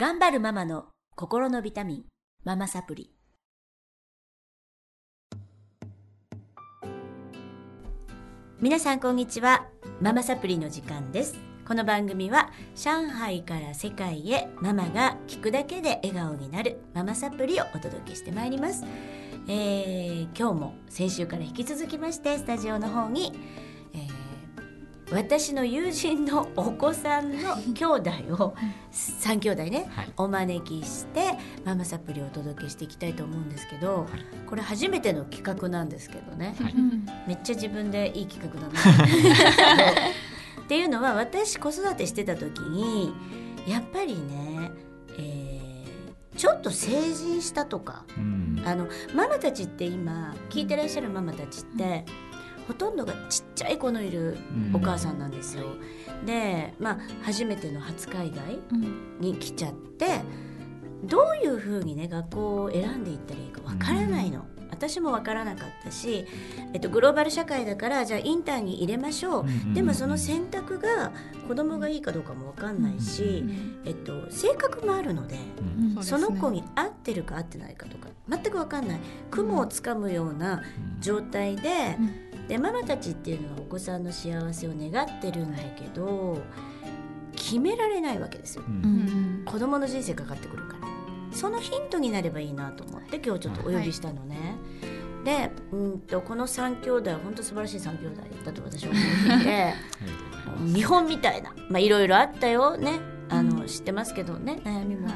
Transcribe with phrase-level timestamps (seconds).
[0.00, 0.84] 頑張るママの
[1.16, 2.04] 心のビタミン、
[2.44, 3.10] ママサプリ。
[8.60, 9.66] 皆さんこんにちは。
[10.00, 11.36] ママサプリの時間です。
[11.66, 18.84] この番組は上海から世界へママが聞くだけで笑顔になるママサプリをお届けしてまいります。
[19.48, 23.32] えー、今日も先週から引き続きましてスタジオの方に、
[25.10, 28.54] 私の友人のお子さんの兄弟を
[28.92, 30.12] 3兄弟ね、はい。
[30.16, 31.32] お招きして
[31.64, 34.06] ママサプリをお届けしていきたいと思うんですけど、
[34.46, 36.74] これ初めての企画なんですけどね、はい。
[37.26, 38.78] めっちゃ自分でいい企画だな。
[40.62, 43.14] っていうのは私子育てしてた時に
[43.66, 44.70] やっぱりね、
[45.18, 45.58] えー
[46.36, 48.62] ちょっと成人したとかうん。
[48.64, 52.04] あのママたちって今聞いてらっしゃるママたちって、
[52.68, 54.36] ほとんどがちっちゃい子のいる
[54.74, 55.64] お母さんなんですよ。
[56.24, 58.58] で、まあ、初めての初海外
[59.20, 60.20] に来ちゃって
[61.02, 64.44] どういうふうにね学校を選んでいったらいいかわからないの。
[64.70, 66.24] 私もわからなかったし、
[66.72, 71.10] えっと、グローバル社会だからじゃあインターに入れましょう、でもその選択が
[71.48, 73.44] 子供がいいかどうかもわかんないし、
[73.84, 75.36] えっと、性格もあるので。
[75.96, 76.04] うん。
[76.04, 79.00] その子に合ってるか合ってないかとか全く分かんない。
[79.32, 80.62] 雲をつかむような
[81.00, 81.96] 状態で,、
[82.48, 86.42] でママたちっていうのはお子さんの幸せを願ってるんだけど
[87.36, 88.64] 決められないわけですよ。
[88.66, 89.42] うん。
[89.44, 90.88] 子供の人生かかってくるから。
[91.30, 94.56] そのヒントになればいいなと思って今日ちょっとお呼びしたのね。
[95.24, 99.00] でうんとこの3兄弟は本当素晴らしい3兄弟だと私は思
[99.36, 99.74] っていて
[100.72, 103.00] 見本みたいなまあいろいろあったよね。
[103.30, 105.08] あの、知ってますけどね悩みも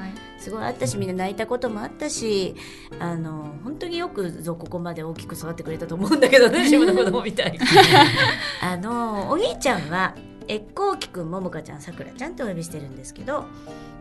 [0.42, 2.56] すごいあったしみんな泣いたこともあったし
[2.98, 7.60] あの本当によくぞここまで大きく育ってくれたと思うんだけどね自分の子供みたいに。
[8.60, 10.16] あのお兄ちゃんは
[10.48, 13.44] えこうきくんももかちゃんさくらちゃんとお呼びしてるんですけど、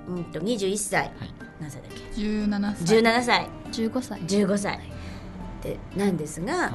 [0.08, 1.12] うん、と21歳、はい。
[1.60, 3.02] 何歳だっけ？17歳。
[3.02, 3.50] 17歳。
[3.72, 4.22] 15歳。
[4.22, 4.80] 15歳。
[5.62, 6.72] でなんですが、はい。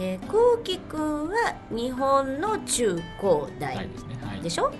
[0.00, 4.18] えー、こうきくんは日本の中高大はいですね。
[4.22, 4.40] はい。
[4.40, 4.72] でしょ？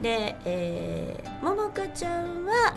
[0.00, 2.74] で、えー、ももかちゃんは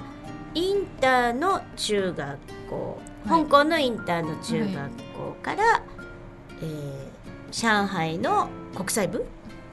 [0.56, 2.38] インターの中学
[2.70, 3.44] 校、はい。
[3.44, 5.84] 香港のインターの中学校から、
[6.62, 7.10] えー
[7.52, 9.26] 上海の国際部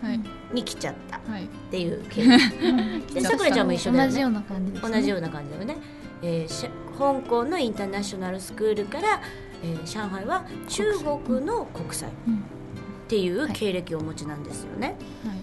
[0.03, 0.21] はい。
[0.51, 1.47] に来ちゃったっはい。
[1.71, 2.27] ていう経緯。
[3.15, 4.09] でさくらちゃんも一緒だよね。
[4.09, 5.77] 同じような感じです、ね、同じような感じだよね、
[6.23, 9.21] えーし香港のインターナショナルスクールから、
[9.63, 10.85] えー上海は中
[11.27, 12.13] 国の国際っ
[13.09, 14.97] ていう経歴をお持ちなんですよね。
[15.27, 15.37] はい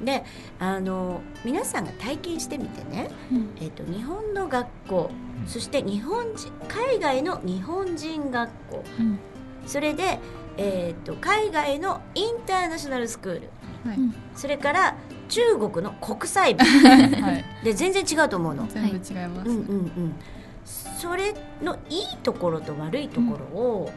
[0.00, 0.24] で
[0.58, 3.50] あの皆さんが体験してみてね、うん。
[3.56, 5.10] えー、と日本の学校。
[5.40, 5.48] うん。
[5.48, 8.84] そして日本人海外の日本人学校。
[8.98, 9.18] うん。
[9.66, 10.18] それで、
[10.56, 13.50] えー、と海外のインターナショナルスクール。
[13.88, 13.98] はい。
[14.34, 14.96] それから
[15.28, 16.64] 中国の国際部。
[16.64, 17.44] はい。
[17.64, 18.66] で全然違うと思うの。
[18.66, 19.50] 全部違います。
[19.50, 20.14] うんうんうん、
[20.98, 23.92] それのいいところと悪いところを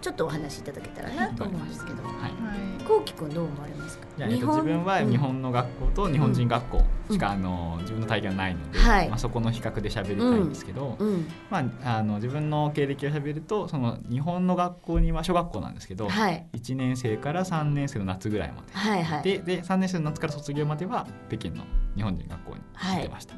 [0.00, 2.14] ちょっとお話しいただけたらなと思うんですけど、はい。
[2.14, 2.84] はい。
[2.84, 4.06] こうきくんどう思われますか？
[4.18, 9.08] えっと自分は日本の学校と日本人学校しか、あの自分の体験はないので、はい。
[9.08, 16.46] まあ、そこの比較で喋りたいんですけど、うん、まあ、あの自分の経歴を喋るとその日本の学校には小学校なんですけど、はい。
[16.54, 18.72] 1年生から3年生の夏ぐらいまで。
[18.72, 19.22] はいはい。
[19.22, 23.34] でで3年生の夏から卒業までは北京の日本人学校に行ってました、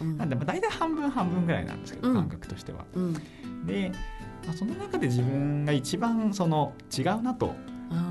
[0.00, 0.16] うん。
[0.16, 2.14] なんでまあ大体半分半分ぐらいなんですけど、うん。
[2.14, 2.84] 感覚としては。
[2.94, 3.14] うん。
[3.66, 3.92] で、
[4.46, 7.54] まあ、その中で自分が一番その違うなと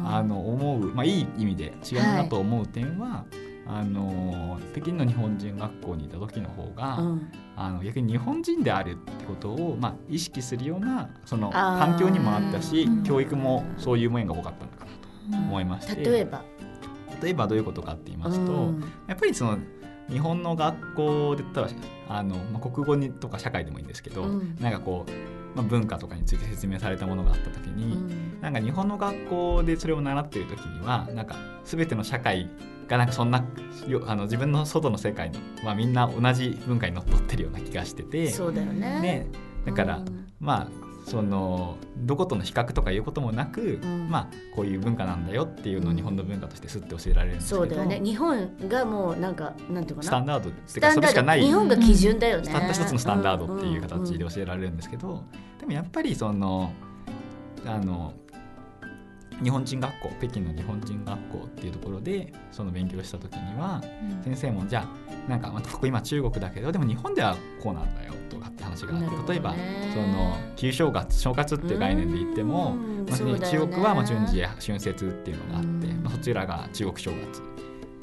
[0.06, 3.26] あの思う、まあ、いい意味で違うなと思う点は、
[3.66, 7.32] あの北京の日本人学校にいた時の方が、うん。
[7.56, 13.04] あの逆に日本人であるってことを、まあ、意識するようなその環境にもあったしうん。
[13.04, 14.86] 教育もそういう面が多かったのか
[15.30, 16.04] なと思いまして。
[16.04, 16.44] 例えば、
[17.22, 18.82] 例えばどういうことかって言いますと、うん。
[19.08, 19.60] やっぱりその
[20.10, 21.70] 日本の学校で言ったら
[22.10, 24.58] あの、まあ、国語にとか社会でもいいんですけど、うん。
[24.60, 25.12] なんかこう、
[25.56, 28.41] まあ、文化とかについて説明されたものがあった時に、うん。
[28.41, 32.50] なんか日本の学校でそれを習っている時にはなんか全ての社会
[32.88, 33.46] がなんかそんな
[33.88, 39.00] よあの自分の外の世界の、まあ、みんな同じ文化にのっとってるような気がしてて、そうだよね。
[39.02, 39.28] ね、
[39.66, 40.28] だから、うん。
[40.40, 44.09] まあそのどことの比較とかいうこともなく、うん。
[44.09, 48.00] まあこういう文化なんだよっていうのを日本の文化としてすって教えられるんですけど、そうだよね。
[48.03, 50.03] 日本がもうなんかなんていうかな？
[50.03, 55.23] スタンダードってかそれしかない日本が基準だよね、たった一つのスタンダードっていう形で教えられるんですけど、
[55.59, 56.72] でもやっぱりその
[57.66, 58.14] あの
[59.43, 63.81] 日本人学校北京の日本人学校っていうところでその勉強した時には
[64.23, 69.55] 先生もじゃあなんかまあここ今中国だけどでも日本ではこうなんだよとかって話があって、例えば
[69.93, 73.05] その旧正月正月っていう概念で言っても、うん。
[73.05, 76.03] まあ中国はまあ春節や春節っていうのがあって、うん。
[76.03, 77.41] まあ、そちらが中国正月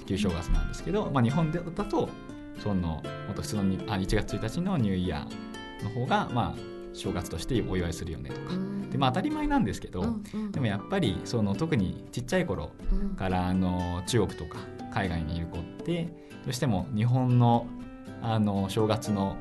[0.07, 2.09] 旧正月なんですけど、まあ、日本でだと
[2.63, 3.03] そのも
[3.33, 8.57] っと普通のにあ1月1日のニューイヤーの方がまあ正月としてお祝いするよねとか、で
[8.99, 10.53] まあ当たり前なんですけど、うんうん。
[10.53, 13.17] でもやっぱりその特にちっちゃい頃うん。
[13.17, 14.59] からあの中国とか
[14.93, 16.05] 海外にいる子って
[16.45, 17.67] どうしても日本の
[18.23, 19.37] あの正月の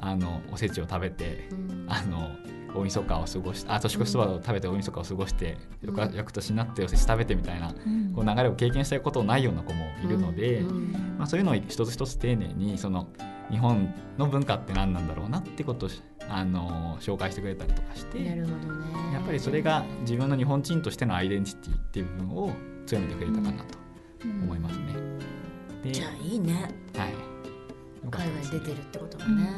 [0.00, 1.86] あのおせちを食べてうん。
[1.88, 2.30] あの
[2.72, 5.96] 大晦日を過ごしあ年越しそばを食べて大晦日を過ごして、うん。
[5.96, 8.12] 翌翌年になっておせち食べてみたいなうん。
[8.14, 10.92] こう流れを経験したことないような子もいるので、うん。
[11.18, 13.08] まあ、そういうのを一つ一つ丁寧にその
[13.50, 16.00] 日本の文化って何なんだろうなってことをし
[16.32, 19.12] あの紹介してくれたりとかしてなるほどね。
[19.12, 22.52] やっぱりそれが自分の日本人としてのアイデンティティっていう部分を
[22.86, 23.78] 強めてくれたかなと
[24.24, 24.84] 思いますね。
[25.82, 26.70] でじゃあいいね。
[26.96, 27.14] はい、
[28.10, 29.50] 海外出てるってこともね、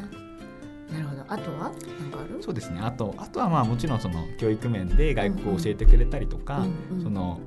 [0.91, 1.23] なるほど。
[1.27, 1.71] あとは？
[1.99, 2.41] 何かある？
[2.41, 2.79] そうですね。
[2.81, 6.59] あとあとはまあもちろんその教育面で外国を教えてくれたりとか、
[6.91, 7.03] うんうん。
[7.03, 7.39] その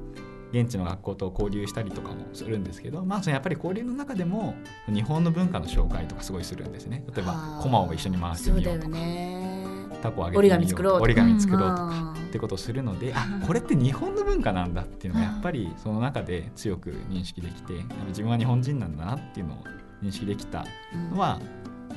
[0.53, 4.55] 現地の学校と交流したりとかもするんですけど、まあ、そのやっぱり交流の中でも
[4.87, 7.05] 日本の文化の紹介とかすごいするんですね。
[7.15, 8.89] 例えばコマを一緒に回してみようとか。
[8.89, 9.57] ね。
[10.03, 17.75] タコをあげて折りみよう紙作ろう折り紙作ろうとか、あってことをするのであこれって日本の文化なんだっていうのがやっぱりその中で強く認識できて
[18.09, 19.59] 自分は日本人なんだなっていうのを
[20.03, 21.41] 認識できたーのは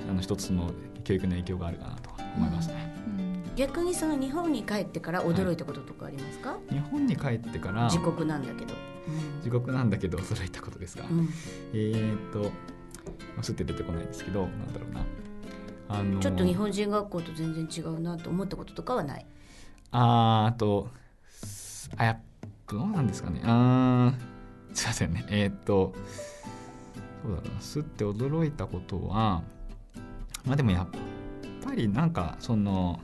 [0.09, 0.71] あの一つの
[1.03, 2.95] 教育の影響があるかなと思いますね。
[3.13, 3.18] うん
[3.59, 8.73] 逆にその日本に帰ってから驚いたこととかありますか、日本に帰ってから自国なんだけど、
[9.43, 11.19] 自国なんだけど驚いたことですが、うん。
[11.19, 11.29] うん
[11.73, 12.51] えーっと
[13.41, 15.05] すって出てこないんですけどなんだろうな。
[15.89, 19.25] あのちょっと日本人学校と全然違うなと思ったこととかはない？
[19.91, 20.87] あーあと
[21.97, 22.19] あや
[22.65, 23.41] どうなんですかね？
[23.43, 25.25] あーすいませんね。
[25.29, 25.93] えーっと
[27.23, 27.59] そうだな。
[27.59, 29.43] すって驚いたことは
[30.45, 30.87] まあでもやっ
[31.61, 33.01] ぱりなんかその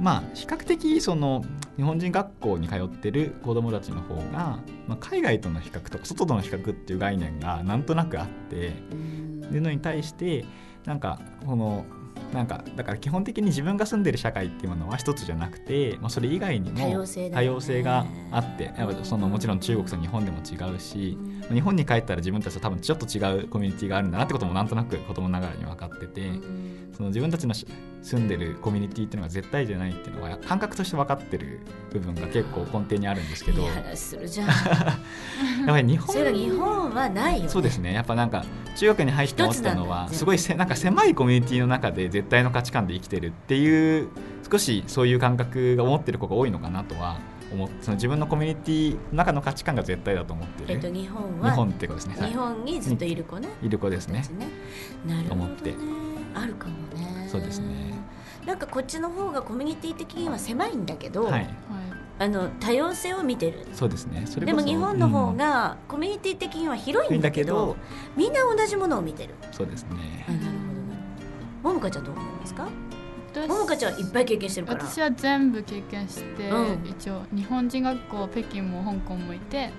[0.00, 1.44] まあ比較的その
[1.76, 9.22] 日本人学校に通ってる子どもたちの方が、まあ、海外との比較とか外との比較っていう概念がなんとなくあってうん。
[9.52, 10.44] いうのに対して
[10.84, 11.84] なんかこの
[12.32, 21.18] なんかだから基本的に自分が住んでる社会っていうものは一つじゃなくて、まあ、それ以外にも多様性があってやっぱそのもちろん中国と日本でも違うし
[21.52, 26.20] 日本に帰ったら自分たちと多分ちょっと違うコミュニティがあるんだなってこともなんとなく子供ながらに分かってて。
[26.28, 26.82] うん。
[26.96, 27.66] その自分たちのし
[28.02, 31.60] 住んでるコミュニティっていうのが絶対じゃないっていうのは感覚として分かってる
[31.92, 33.62] 部分が結構根底にあるんですけど。
[33.66, 33.74] やっ
[35.66, 37.48] ぱり日本 日本はないよね。
[37.48, 37.92] そうですね。
[37.92, 38.44] やっぱなんか
[38.76, 44.08] 中学に入って思ったのはすごいせなんか狭いコミュニティの中で絶対の価値観で生きてるっていう
[44.50, 47.18] 少しそういう感覚が思ってる子が多いのかなとは
[47.52, 52.30] 思っその自分のコミュニティの中の価値観が絶対だと思ってる、えっと日本は日本ってことですね、はい。
[52.30, 53.48] 日本にずっといる子ね。
[53.62, 54.24] いる子ですね。
[54.38, 54.48] ね。
[55.06, 55.44] なるほどね。
[55.44, 55.74] 思って。
[56.34, 57.28] あるかもね。
[57.30, 57.92] そうですね。
[58.46, 61.32] なんかこっちの方がコミュニティ的には狭いんだけど、はい。
[61.32, 61.48] はい。
[62.18, 63.66] あの多様性を見てる。
[63.72, 64.22] そうですね。
[64.26, 65.36] それでも日本の方うん。
[65.36, 67.76] がコミュニティ的には広いんだけど,、
[68.16, 69.34] 広いんだみんな同じものを見てる。
[69.50, 70.24] そうですね。
[70.28, 70.61] なるほど
[71.62, 72.68] ももかちゃんどう思いますか？
[73.32, 74.84] 私ももかちゃんはいっぱい経験してるから。
[74.84, 76.86] 私は全部経験して、うん。
[76.88, 79.70] 一応日本人学校北京も香港もいて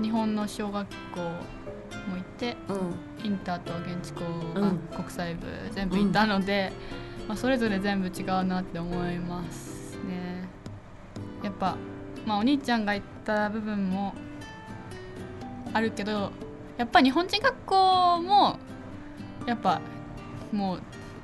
[0.00, 3.26] 日本の小学校もいてうん。
[3.26, 4.24] インターと現地校、
[4.56, 6.72] うんあ国際部全部いたので、
[7.28, 10.48] まあ、それぞれ全部違うなって思いますね。
[11.44, 11.76] やっぱ、
[12.26, 14.14] まあ、お兄ちゃんが言った部分も
[15.72, 16.32] あるけど
[16.78, 18.58] やっぱ日本人学校も
[19.46, 19.80] やっぱ
[20.50, 20.82] もう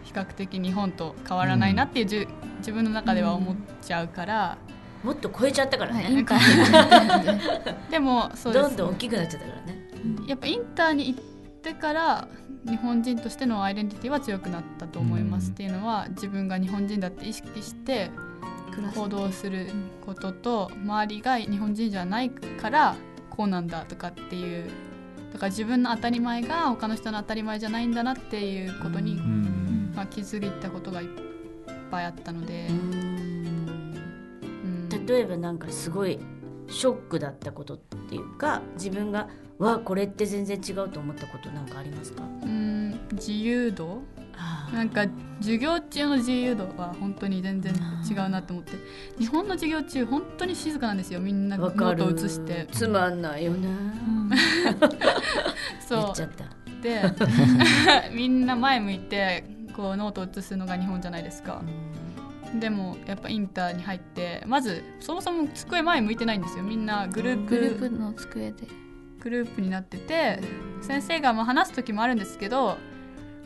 [0.08, 2.28] 比較的日本と変わらないなっていうじゅ、
[2.60, 4.56] 自分の中では思っちゃうから、
[5.04, 8.62] もっと超えちゃったからね、はい、インターでもそうです。
[8.64, 9.78] どんどん大きくなっちゃったからね。
[10.26, 11.20] やっぱインターに行っ
[11.60, 12.26] てから
[12.66, 18.10] 日本人としてのアイデンティティは強くなったと思います、うんっていうのは自分が日本人だって意識して
[18.94, 19.66] 行動する
[20.06, 22.96] ことと周りが日本人じゃないから
[23.28, 24.70] こうなんだとかっていう
[25.32, 29.47] だから自分の当たり前が他の人の当たり前じゃないんだなっていうことに、うん
[29.98, 31.08] まあ、気づいたことがいっ
[31.90, 32.68] ぱいあったので。
[35.06, 36.18] 例えばなんかすごい
[36.68, 39.28] ショックだったことっていうか自分が
[39.58, 42.22] わこれって全然違うと思ったことなんかありますか？
[42.42, 43.00] うん。
[43.12, 44.02] 自由度？
[44.72, 45.06] なんか
[45.40, 47.72] 授業中の自由度は本当に全然
[48.08, 48.72] 違うなと思って。
[49.18, 51.20] 日本の授業中本当に静かなんですよ。
[51.20, 52.68] みんなノート写して。
[52.70, 53.68] つまんないよね。
[55.90, 56.44] 言そっちゃった。
[56.44, 56.48] う
[56.82, 57.02] で
[58.14, 61.62] みんな前向いてこうノート写すのが日本じゃないですか。
[62.58, 66.64] でもやっぱインターに入ってまずそもそも机前向いてないんですよ。
[66.64, 68.66] みんなグループグループの机で。
[69.20, 70.40] グループになってて
[70.82, 72.78] 先生がまあ話す時もあるんですけど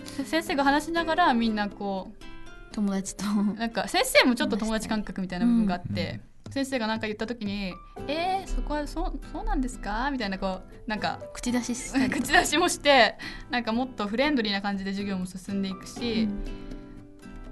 [0.04, 2.24] せ先生が話しながらみんなこう
[2.72, 3.24] 友達と。
[3.24, 6.20] なんか先生もちょっと友達感覚みたいな部分があって、
[6.52, 7.72] 先生が何か言った時に
[8.06, 13.16] 「えー、そこはそうそうなんですか?」みたいなこうなんか口出しし 口出しもして
[13.50, 16.30] なんかもっとフレンドリーな感じで授業も進んでいくうし、ん。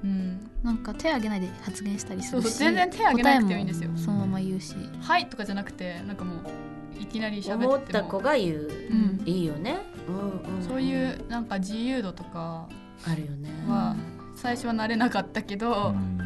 [0.05, 0.51] うん。
[0.63, 3.91] なんか手挙げないで発言したりするし全然手挙げなくてもいいんですよ。
[3.97, 7.69] そのまま言うし、はい」とかじゃなくてなんかもういきなり喋っても。
[7.69, 9.23] 思った子が言う、うん。
[9.25, 12.69] いいよね、うんうん、そういうなんか自由度とか
[13.07, 13.51] あるよね。
[13.67, 13.97] は
[14.37, 16.19] 最初は慣れなかったけど、うん。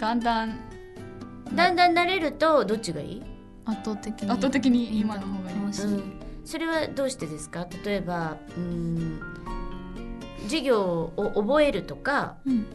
[0.00, 0.71] だんだん
[1.54, 3.22] だんだん慣れるとどっちがいい、
[3.64, 4.30] 圧倒的に。
[4.30, 5.56] 圧倒的に今の方がいい。
[5.56, 6.02] 楽しい、うん、
[6.44, 7.66] それはどうしてですか？
[7.84, 9.20] 例えばうん
[10.44, 12.66] 授業を覚えるとかうん。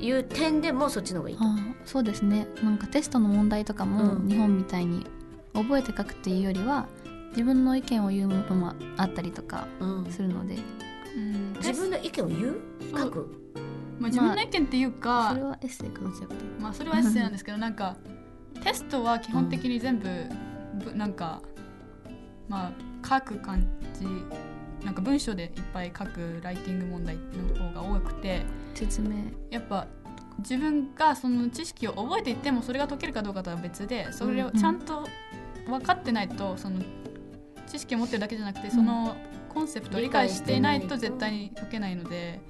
[0.00, 1.44] いう点でもそっちの方がいいと。
[1.44, 2.46] あーそうですね。
[2.62, 4.28] なんかテストの問題とかもうん。
[4.28, 5.06] 日本みたいに
[5.54, 6.86] 覚えて書くっていうよりは
[7.30, 10.06] 自分の意見を言うものもあったりとかうん。
[10.10, 10.56] するので。
[11.16, 11.52] うん。
[11.54, 12.60] 自分の意見を言う？
[12.94, 13.52] 書く？
[13.98, 17.96] まあ、自分の意見っていうか、それはエッセイかどちらかといまあそれはエッセイなんですけどなんか
[18.58, 20.08] テストは基本的に全部、
[20.84, 21.42] ぶなんか
[22.48, 22.72] まあ
[23.06, 24.06] 書く感じ
[24.84, 28.42] なんか文章でいっぱい書くライティング問題の方が多くて
[28.74, 29.16] 説明。
[29.50, 29.86] やっぱ
[30.38, 35.08] 自分がその知識を覚えていってもそれが解けるかどうかとは別でそれをちゃんと
[35.66, 36.80] 分かってないとその
[37.66, 39.16] 知識を持ってるだけじゃなくてその
[39.52, 42.40] コンセプトを理解していないと絶対に解けないので、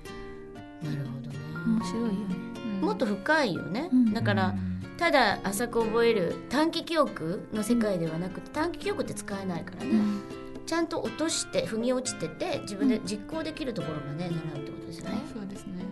[0.83, 1.37] なるほどね。
[1.65, 2.37] 面白いよね。
[2.81, 2.87] うん。
[2.87, 4.13] もっと深いよね、うん。
[4.13, 4.66] だからうん
[4.99, 10.23] ただ浅く覚える短期記憶の世界ではなくて短期記憶って使えないからね、うん。
[10.65, 15.85] ちゃんと落として腑に落ちてて自分で実行できるところまで習うってことですよね、そうですね。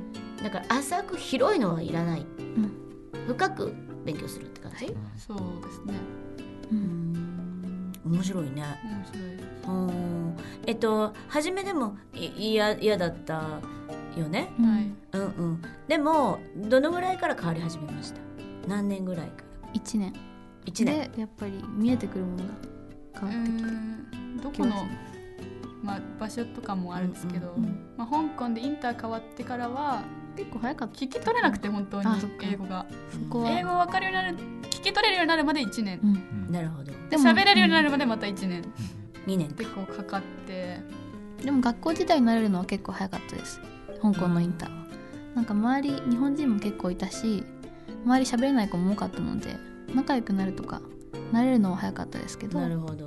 [0.42, 2.26] だから浅く広いのはいらない、ん。
[3.26, 3.72] 深く
[4.04, 5.94] 勉強するって感じ、そうですね。
[6.70, 7.12] ううん。
[7.12, 8.62] ん面白いね。
[8.84, 9.24] 面白い
[10.66, 13.60] えっと初めでもい嫌嫌だった
[14.16, 14.52] よね。
[14.58, 14.90] うんはい。
[15.12, 15.62] うんうん。
[15.88, 18.20] でもどのぐらいから変わり始めました？
[18.66, 20.12] 何年ぐらいから？1年。
[20.66, 21.10] 1年。
[21.10, 22.48] でやっぱり見えてくるものがう
[23.20, 24.36] 変わってきたん。
[24.38, 24.86] どこの、
[25.82, 30.02] まあ、場所とかもあるんですけど、うんうんまあ、香港でインター変わってからは
[30.36, 30.94] 結構早かった。
[30.94, 32.08] 聞き取れなくて本当に
[32.42, 32.86] 英語が。
[33.46, 36.00] 英語分かるようになる聞き取れるようになるまで1年。
[36.02, 36.08] うん。
[36.08, 36.92] うんなるほど。
[37.10, 38.62] でも喋れるようになるまでまた1年。
[39.26, 39.48] 2年。
[39.52, 40.80] 結構かかって。
[41.42, 43.60] でも学校自体になれるのは結構早かったです。
[44.00, 44.84] 香港のインターは。
[45.34, 47.44] なんか周り日本人も結構いたし
[48.04, 49.56] 周り喋れない子も多かったので
[49.94, 50.80] 仲良くなるとか
[51.32, 53.06] 慣れるのは早かったですけどなるほど。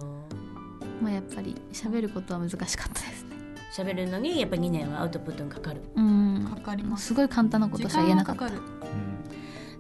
[1.01, 3.37] まあ、やっぱり喋ることは難しかったですね。
[3.75, 5.81] 喋るのにやっぱ2年はアウトプットにかかる。
[5.95, 6.47] うん。
[6.55, 7.07] かかります。
[7.07, 8.45] すごい簡単なことしか言えなかった。
[8.45, 8.65] なるほ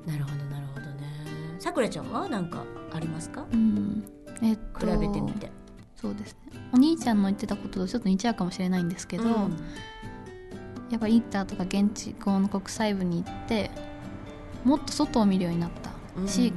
[0.05, 1.03] どなるほどね。
[1.57, 3.47] さくらちゃんは何かありますか？
[3.51, 4.03] うん。
[4.43, 5.49] えっ比とべてみて。
[5.95, 6.59] そうですね。
[6.71, 9.31] お兄ちゃんの言ってたこととちょっと似ちゃうかもしれないんですけど、うん。
[10.91, 13.71] やっぱインターとか現地校の国際部に行って
[14.63, 16.27] もっと外を見るようになった。
[16.27, 16.53] し、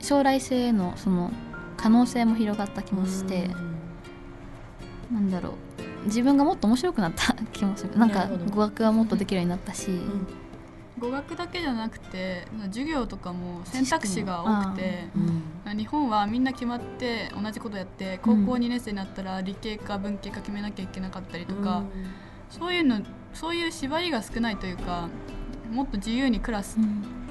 [0.00, 1.32] 将来性へのその
[1.76, 3.48] 可能性も広がった気もして、
[5.12, 5.52] なんだろう。
[6.06, 7.98] 自分がもっと面白くなった 気もする。
[7.98, 10.26] なんか語学はもっとできるようになったし、うん。
[10.98, 15.08] 語学だけじゃなくて授業とかも選択肢が多くて
[15.66, 15.76] うん。
[15.76, 21.82] 日本はみんな決まって同じことやって高校2年生になったら理系か文系か決めなきゃいけなかったりとか、
[22.48, 23.00] そういうの
[23.32, 25.08] そういう縛りが少ないというか
[25.72, 27.23] もっと自由にクラスうん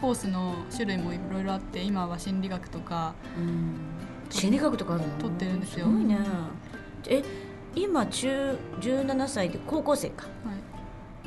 [0.00, 3.74] コースの種類もいろいろあって今は心理学とかうん。
[4.30, 5.08] 心理学とかあるの？
[5.18, 5.86] 取ってるんですよ。
[5.86, 6.18] すごいね。
[7.08, 7.22] え
[7.74, 10.24] 今中17歳で高校生か。
[10.44, 10.56] はい。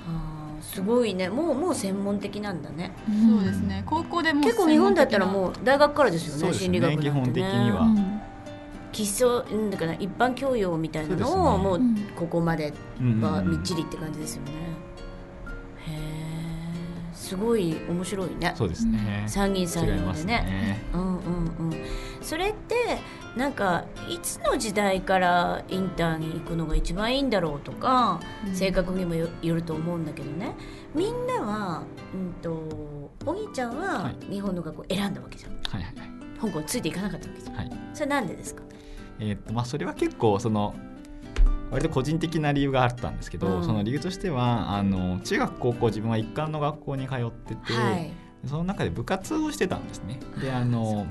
[0.08, 1.30] あーすごいね。
[1.30, 2.92] もうもう専門的なんだね。
[3.30, 3.84] そうですね。
[3.86, 6.54] 高校でもう結構日本だったら専もう大学からですよねね。
[6.54, 6.98] 心理学ね。
[6.98, 7.82] 基本的には。
[7.82, 8.22] うん。
[8.92, 11.96] 基礎うんだから一般教養みたいなのをもううん。
[12.16, 14.52] ここまでうんはみっちりって感じですよね
[17.28, 18.54] すごい面白いね。
[18.56, 19.26] そうですね。
[19.28, 20.44] 参議院裁違います量でね。
[20.44, 21.18] ねうんうんう
[21.70, 21.74] ん。
[22.22, 22.76] それって
[23.36, 28.20] なんかいつの時代からインターに行くのが一番いいんだろうとか、
[28.54, 30.56] 性格にもよよると思うんだけどね。
[30.96, 32.50] みんなは、うん、と
[33.26, 34.32] お兄ちゃんははい。
[34.32, 36.10] 日本の学校選んだわけじゃん、はいはいはい。
[36.40, 37.56] 香港ついていかなかったわけじゃん。
[37.56, 37.72] はい。
[37.94, 38.64] それなんでですか？
[39.20, 40.76] えーっとまあ、それは結構その
[41.72, 43.64] 割と個人的な理由があったんですけど、うん。
[43.64, 48.12] その理由としてはあの中学高校自分は一貫の学校に通ってて、はい。
[48.46, 50.20] その中で部活をしてたんですね。
[50.42, 51.08] であその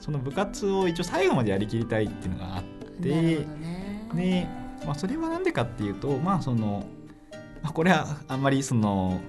[0.00, 2.64] その部活を一応最後までやりきりたいっていうのがあっ
[3.00, 3.46] てね。
[4.14, 4.48] で、
[4.84, 6.84] まあ、それは何でかっていうとまあその、
[7.62, 9.20] まあ、これはあんまりその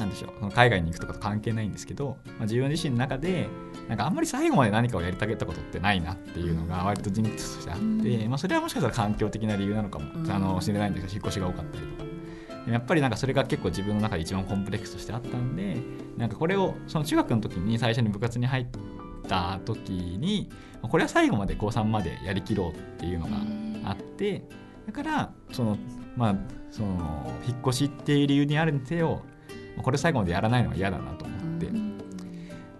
[0.00, 0.50] なんでしょう。
[0.50, 3.48] 海外に行くとかと関係ないんですけど、まあ、自分自身の中で
[3.88, 10.30] なんかあんまり最後まで何かをやりたげたことってないなっていうのが割と人物としてあって、うまあ、それはもしかしたら環境的な理由なのかも、うん。
[10.30, 12.10] あの知れないんですけど引っ越しが多かったりとか。
[12.68, 15.78] やっぱりなんかそれが結構自分の中で一番コンプレックスとしてあったんで
[16.18, 18.66] なんかこれをその中学の時に最初に部活に入っ
[19.26, 20.50] た時に
[20.82, 24.44] これは最後まで高3までやりきろうっていうのがあって
[24.86, 25.78] だからその
[26.16, 26.34] まあ
[26.70, 29.22] その引っ越しっていう理由にあるにせよ
[29.76, 31.68] これ最後までやらないのは嫌だなと思って、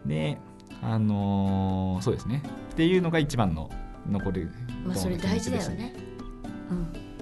[0.07, 0.39] で
[0.83, 2.43] あのーそうですね。
[2.73, 3.71] っていうのが一番の
[4.09, 4.51] 残る
[4.85, 5.95] まあそれ大事だよね。
[6.71, 6.79] うん。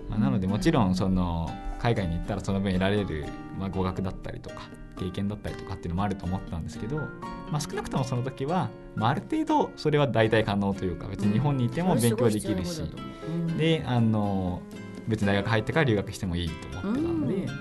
[0.09, 3.27] まあ、なのでもちろんその海外に行ったらその分得られる、
[3.59, 12.89] まあ、語学だったりとか経験だったりとかっていうのもあると思ったんですけど、まあ、少なくともその時は、まあ、ある程度それは代替可能というか別に日本にいても勉強できるし、う。
[13.29, 13.57] うん。
[13.57, 14.63] であの
[15.07, 17.47] 別に大学入ってから留学してもいいと思ってたんで、うん。
[17.47, 17.53] だ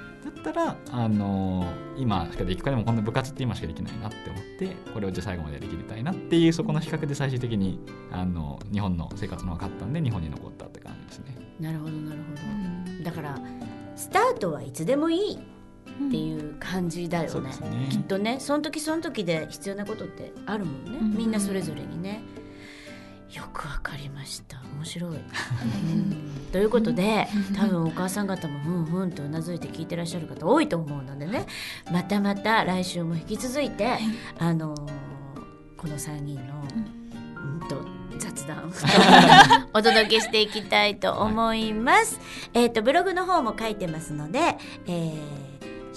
[0.49, 1.65] ったらあの
[1.97, 7.79] 今しかできるかでもこんな部活って今しかできないなって思ってこれをじゃあ最後までやりきりたいなっていうそこの比較で最終的に
[8.11, 11.35] あの日本の生活の方が勝ったんで日本に残ったって感じですね。
[11.59, 13.03] なるほどなるほうんど。
[13.03, 13.39] だから
[13.95, 15.39] スタートはいつでもいいっ
[16.11, 17.61] ていう感じだよねそうです。
[17.61, 22.21] ねきっとねその時その時で必要なことってあるもんね、うんみんなそれぞれにね
[23.33, 24.57] よくわかりました。
[24.77, 26.47] 面白い、うん。
[26.51, 31.45] ということで多分お母さん方もふんふんとうなずいて聞いてらっしゃる方多いと思うのでね。
[31.91, 33.97] またまた来週も引き続いて
[34.39, 35.17] あのー
[35.77, 36.43] この3人の、
[37.61, 37.85] うん、と
[38.17, 38.73] 雑談
[39.73, 42.19] お届けしていきたいと思います。
[42.53, 44.57] えっ、とブログの方も書いてますので、
[44.87, 45.46] えー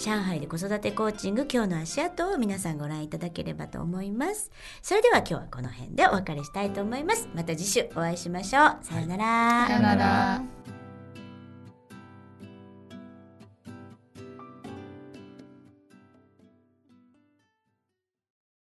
[0.00, 4.50] 上海で子育てコーチング今日の足跡を皆さんご覧いただければと思います。
[4.80, 7.28] それでは今日はこの辺でお別れしたいと思います。
[7.34, 8.78] また次週お会いしましょう。
[8.80, 9.66] さようなら。
[9.66, 10.79] さよなら